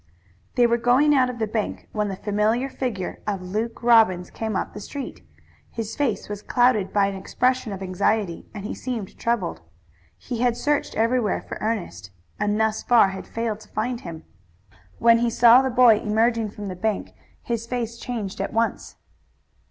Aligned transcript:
They 0.55 0.65
were 0.65 0.79
going 0.79 1.13
out 1.13 1.29
of 1.29 1.37
the 1.37 1.45
bank 1.45 1.87
when 1.91 2.07
the 2.07 2.15
familiar 2.15 2.69
figure 2.71 3.21
of 3.27 3.43
Luke 3.43 3.83
Robbins 3.83 4.31
came 4.31 4.55
up 4.55 4.73
the 4.73 4.79
street. 4.79 5.21
His 5.69 5.95
face 5.95 6.27
was 6.27 6.41
clouded 6.41 6.91
by 6.91 7.05
an 7.05 7.13
expression 7.15 7.71
of 7.71 7.83
anxiety 7.83 8.47
and 8.51 8.65
he 8.65 8.73
seemed 8.73 9.15
troubled. 9.19 9.61
He 10.17 10.39
had 10.41 10.57
searched 10.57 10.95
everywhere 10.95 11.43
for 11.43 11.59
Ernest, 11.61 12.09
and 12.39 12.59
thus 12.59 12.81
far 12.81 13.09
had 13.09 13.27
failed 13.27 13.59
to 13.59 13.69
find 13.69 14.01
him. 14.01 14.23
When 14.97 15.19
he 15.19 15.29
saw 15.29 15.61
the 15.61 15.69
boy 15.69 15.99
emerging 15.99 16.49
from 16.49 16.67
the 16.67 16.75
bank 16.75 17.11
his 17.43 17.67
face 17.67 17.99
changed 17.99 18.41
at 18.41 18.51
once. 18.53 18.95